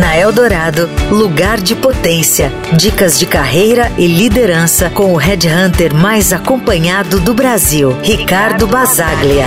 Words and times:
Na 0.00 0.16
Eldorado, 0.16 0.88
lugar 1.10 1.60
de 1.60 1.76
potência. 1.76 2.50
Dicas 2.74 3.18
de 3.18 3.26
carreira 3.26 3.92
e 3.98 4.06
liderança 4.06 4.88
com 4.88 5.12
o 5.12 5.16
headhunter 5.18 5.94
mais 5.94 6.32
acompanhado 6.32 7.20
do 7.20 7.34
Brasil, 7.34 7.94
Ricardo 8.02 8.66
Basaglia. 8.66 9.44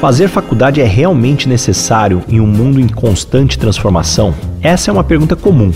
Fazer 0.00 0.26
faculdade 0.26 0.80
é 0.80 0.84
realmente 0.84 1.48
necessário 1.48 2.24
em 2.28 2.40
um 2.40 2.46
mundo 2.46 2.80
em 2.80 2.88
constante 2.88 3.56
transformação? 3.56 4.34
Essa 4.60 4.90
é 4.90 4.92
uma 4.92 5.04
pergunta 5.04 5.36
comum, 5.36 5.70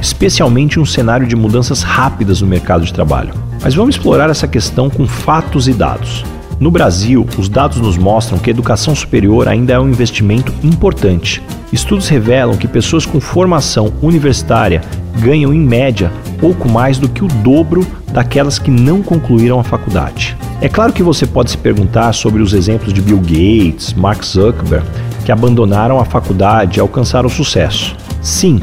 especialmente 0.00 0.78
em 0.78 0.80
um 0.80 0.86
cenário 0.86 1.26
de 1.26 1.36
mudanças 1.36 1.82
rápidas 1.82 2.40
no 2.40 2.46
mercado 2.46 2.82
de 2.82 2.94
trabalho. 2.94 3.34
Mas 3.60 3.74
vamos 3.74 3.96
explorar 3.96 4.30
essa 4.30 4.48
questão 4.48 4.88
com 4.88 5.06
fatos 5.06 5.68
e 5.68 5.74
dados. 5.74 6.24
No 6.60 6.72
Brasil, 6.72 7.24
os 7.38 7.48
dados 7.48 7.78
nos 7.78 7.96
mostram 7.96 8.36
que 8.36 8.50
a 8.50 8.52
educação 8.52 8.92
superior 8.92 9.46
ainda 9.46 9.74
é 9.74 9.78
um 9.78 9.88
investimento 9.88 10.52
importante. 10.64 11.40
Estudos 11.72 12.08
revelam 12.08 12.56
que 12.56 12.66
pessoas 12.66 13.06
com 13.06 13.20
formação 13.20 13.92
universitária 14.02 14.82
ganham, 15.20 15.54
em 15.54 15.60
média, 15.60 16.10
pouco 16.40 16.68
mais 16.68 16.98
do 16.98 17.08
que 17.08 17.24
o 17.24 17.28
dobro 17.28 17.86
daquelas 18.12 18.58
que 18.58 18.72
não 18.72 19.02
concluíram 19.02 19.60
a 19.60 19.64
faculdade. 19.64 20.36
É 20.60 20.68
claro 20.68 20.92
que 20.92 21.02
você 21.02 21.26
pode 21.26 21.52
se 21.52 21.58
perguntar 21.58 22.12
sobre 22.12 22.42
os 22.42 22.52
exemplos 22.52 22.92
de 22.92 23.00
Bill 23.00 23.20
Gates, 23.20 23.94
Mark 23.94 24.24
Zuckerberg, 24.24 24.84
que 25.24 25.30
abandonaram 25.30 26.00
a 26.00 26.04
faculdade 26.04 26.78
e 26.78 26.80
alcançaram 26.80 27.28
sucesso. 27.28 27.94
Sim, 28.20 28.60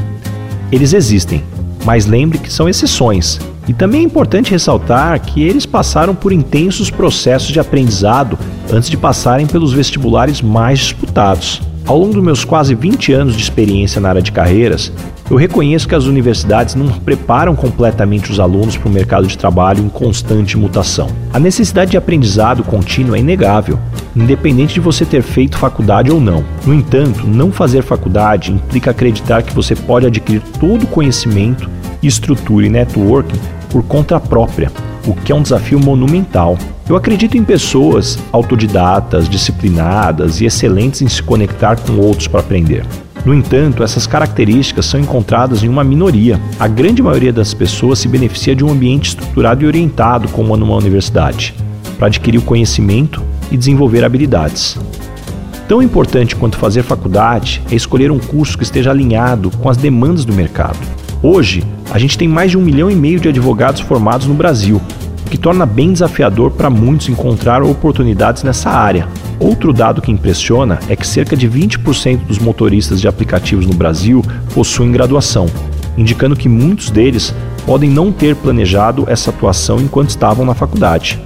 eles 0.70 0.92
existem, 0.92 1.42
mas 1.86 2.04
lembre 2.04 2.36
que 2.36 2.52
são 2.52 2.68
exceções 2.68 3.40
e 3.68 3.74
também 3.74 4.00
é 4.00 4.04
importante 4.04 4.50
ressaltar 4.50 5.20
que 5.20 5.42
eles 5.42 5.66
passaram 5.66 6.14
por 6.14 6.32
intensos 6.32 6.90
processos 6.90 7.48
de 7.48 7.60
aprendizado 7.60 8.38
antes 8.72 8.88
de 8.88 8.96
passarem 8.96 9.46
pelos 9.46 9.72
vestibulares 9.72 10.40
mais 10.40 10.78
disputados. 10.78 11.60
Ao 11.86 11.96
longo 11.96 12.14
dos 12.14 12.22
meus 12.22 12.44
quase 12.44 12.74
20 12.74 13.12
anos 13.12 13.36
de 13.36 13.42
experiência 13.42 14.00
na 14.00 14.08
área 14.08 14.22
de 14.22 14.32
carreiras, 14.32 14.92
eu 15.30 15.36
reconheço 15.36 15.86
que 15.86 15.94
as 15.94 16.04
universidades 16.04 16.74
não 16.74 16.88
preparam 16.88 17.54
completamente 17.54 18.30
os 18.30 18.40
alunos 18.40 18.76
para 18.76 18.88
o 18.88 18.92
mercado 18.92 19.26
de 19.26 19.38
trabalho 19.38 19.84
em 19.84 19.88
constante 19.88 20.56
mutação. 20.56 21.08
A 21.32 21.38
necessidade 21.38 21.92
de 21.92 21.96
aprendizado 21.96 22.64
contínuo 22.64 23.14
é 23.14 23.20
inegável, 23.20 23.78
independente 24.16 24.74
de 24.74 24.80
você 24.80 25.04
ter 25.04 25.22
feito 25.22 25.58
faculdade 25.58 26.10
ou 26.10 26.20
não. 26.20 26.44
No 26.64 26.74
entanto, 26.74 27.24
não 27.24 27.52
fazer 27.52 27.82
faculdade 27.82 28.52
implica 28.52 28.90
acreditar 28.90 29.42
que 29.42 29.54
você 29.54 29.76
pode 29.76 30.06
adquirir 30.06 30.42
todo 30.58 30.84
o 30.84 30.88
conhecimento, 30.88 31.70
estrutura 32.02 32.66
e 32.66 32.70
networking 32.70 33.38
por 33.76 33.82
conta 33.82 34.18
própria, 34.18 34.72
o 35.06 35.12
que 35.12 35.30
é 35.30 35.34
um 35.34 35.42
desafio 35.42 35.78
monumental. 35.78 36.56
Eu 36.88 36.96
acredito 36.96 37.36
em 37.36 37.44
pessoas 37.44 38.18
autodidatas, 38.32 39.28
disciplinadas 39.28 40.40
e 40.40 40.46
excelentes 40.46 41.02
em 41.02 41.08
se 41.08 41.22
conectar 41.22 41.78
com 41.78 41.98
outros 41.98 42.26
para 42.26 42.40
aprender. 42.40 42.86
No 43.22 43.34
entanto, 43.34 43.82
essas 43.82 44.06
características 44.06 44.86
são 44.86 44.98
encontradas 44.98 45.62
em 45.62 45.68
uma 45.68 45.84
minoria. 45.84 46.40
A 46.58 46.66
grande 46.66 47.02
maioria 47.02 47.34
das 47.34 47.52
pessoas 47.52 47.98
se 47.98 48.08
beneficia 48.08 48.56
de 48.56 48.64
um 48.64 48.70
ambiente 48.70 49.10
estruturado 49.10 49.62
e 49.62 49.66
orientado, 49.66 50.26
como 50.30 50.56
numa 50.56 50.76
universidade, 50.76 51.54
para 51.98 52.06
adquirir 52.06 52.38
o 52.38 52.42
conhecimento 52.42 53.22
e 53.50 53.58
desenvolver 53.58 54.06
habilidades. 54.06 54.78
Tão 55.68 55.82
importante 55.82 56.34
quanto 56.34 56.56
fazer 56.56 56.82
faculdade 56.82 57.60
é 57.70 57.74
escolher 57.74 58.10
um 58.10 58.18
curso 58.18 58.56
que 58.56 58.64
esteja 58.64 58.90
alinhado 58.90 59.50
com 59.50 59.68
as 59.68 59.76
demandas 59.76 60.24
do 60.24 60.32
mercado. 60.32 60.78
Hoje, 61.22 61.64
a 61.90 61.98
gente 61.98 62.18
tem 62.18 62.28
mais 62.28 62.50
de 62.50 62.58
um 62.58 62.62
milhão 62.62 62.90
e 62.90 62.94
meio 62.94 63.18
de 63.18 63.28
advogados 63.28 63.80
formados 63.80 64.26
no 64.26 64.34
Brasil, 64.34 64.80
o 65.26 65.30
que 65.30 65.38
torna 65.38 65.64
bem 65.64 65.92
desafiador 65.92 66.50
para 66.50 66.68
muitos 66.68 67.08
encontrar 67.08 67.62
oportunidades 67.62 68.42
nessa 68.42 68.70
área. 68.70 69.08
Outro 69.40 69.72
dado 69.72 70.02
que 70.02 70.12
impressiona 70.12 70.78
é 70.88 70.94
que 70.94 71.06
cerca 71.06 71.36
de 71.36 71.48
20% 71.48 72.26
dos 72.26 72.38
motoristas 72.38 73.00
de 73.00 73.08
aplicativos 73.08 73.66
no 73.66 73.74
Brasil 73.74 74.22
possuem 74.54 74.92
graduação, 74.92 75.46
indicando 75.96 76.36
que 76.36 76.48
muitos 76.48 76.90
deles 76.90 77.34
podem 77.64 77.90
não 77.90 78.12
ter 78.12 78.36
planejado 78.36 79.04
essa 79.08 79.30
atuação 79.30 79.80
enquanto 79.80 80.10
estavam 80.10 80.44
na 80.44 80.54
faculdade. 80.54 81.18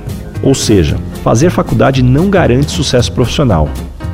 Ou 0.43 0.55
seja, 0.55 0.97
fazer 1.23 1.51
faculdade 1.51 2.03
não 2.03 2.31
garante 2.31 2.71
sucesso 2.71 3.13
profissional, 3.13 3.69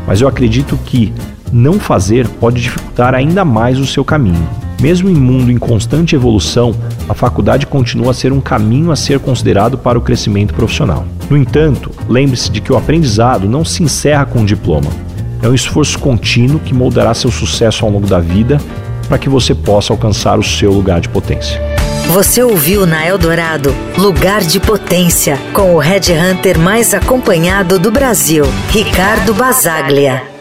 mas 0.06 0.20
eu 0.20 0.26
acredito 0.26 0.76
que 0.84 1.12
não 1.52 1.78
fazer 1.78 2.26
pode 2.26 2.60
dificultar 2.60 3.14
ainda 3.14 3.44
mais 3.44 3.78
o 3.78 3.86
seu 3.86 4.04
caminho. 4.04 4.65
Mesmo 4.80 5.08
em 5.08 5.14
mundo 5.14 5.50
em 5.50 5.56
constante 5.56 6.14
evolução, 6.14 6.74
a 7.08 7.14
faculdade 7.14 7.66
continua 7.66 8.10
a 8.10 8.14
ser 8.14 8.32
um 8.32 8.40
caminho 8.40 8.90
a 8.90 8.96
ser 8.96 9.18
considerado 9.18 9.78
para 9.78 9.98
o 9.98 10.02
crescimento 10.02 10.52
profissional. 10.54 11.06
No 11.30 11.36
entanto, 11.36 11.90
lembre-se 12.08 12.50
de 12.50 12.60
que 12.60 12.72
o 12.72 12.76
aprendizado 12.76 13.48
não 13.48 13.64
se 13.64 13.82
encerra 13.82 14.26
com 14.26 14.40
o 14.40 14.42
um 14.42 14.44
diploma. 14.44 14.90
É 15.42 15.48
um 15.48 15.54
esforço 15.54 15.98
contínuo 15.98 16.60
que 16.60 16.74
moldará 16.74 17.14
seu 17.14 17.30
sucesso 17.30 17.84
ao 17.84 17.90
longo 17.90 18.06
da 18.06 18.20
vida 18.20 18.60
para 19.08 19.18
que 19.18 19.28
você 19.28 19.54
possa 19.54 19.92
alcançar 19.92 20.38
o 20.38 20.42
seu 20.42 20.72
lugar 20.72 21.00
de 21.00 21.08
potência. 21.08 21.60
Você 22.08 22.42
ouviu 22.42 22.86
na 22.86 23.06
Eldorado 23.06 23.74
Lugar 23.98 24.40
de 24.40 24.60
Potência, 24.60 25.38
com 25.52 25.74
o 25.74 25.78
Red 25.78 26.12
Hunter 26.12 26.58
mais 26.58 26.94
acompanhado 26.94 27.78
do 27.78 27.90
Brasil, 27.90 28.44
Ricardo 28.70 29.34
Basaglia. 29.34 30.35